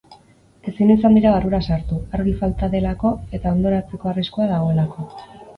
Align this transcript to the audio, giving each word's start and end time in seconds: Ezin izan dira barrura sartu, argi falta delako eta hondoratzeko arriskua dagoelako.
Ezin 0.71 0.93
izan 0.93 1.17
dira 1.19 1.33
barrura 1.35 1.59
sartu, 1.67 1.99
argi 2.19 2.33
falta 2.41 2.71
delako 2.77 3.13
eta 3.41 3.55
hondoratzeko 3.55 4.13
arriskua 4.15 4.49
dagoelako. 4.55 5.07